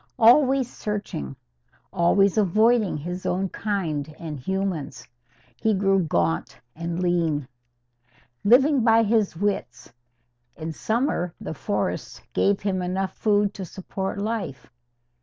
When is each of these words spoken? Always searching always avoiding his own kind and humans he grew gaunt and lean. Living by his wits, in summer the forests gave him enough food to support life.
Always 0.17 0.67
searching 0.67 1.35
always 1.93 2.35
avoiding 2.35 2.97
his 2.97 3.23
own 3.23 3.49
kind 3.49 4.15
and 4.17 4.39
humans 4.39 5.07
he 5.57 5.75
grew 5.75 5.99
gaunt 6.01 6.59
and 6.75 6.99
lean. 7.03 7.47
Living 8.43 8.83
by 8.83 9.03
his 9.03 9.37
wits, 9.37 9.93
in 10.55 10.73
summer 10.73 11.35
the 11.39 11.53
forests 11.53 12.19
gave 12.33 12.61
him 12.61 12.81
enough 12.81 13.13
food 13.15 13.53
to 13.53 13.63
support 13.63 14.17
life. 14.17 14.71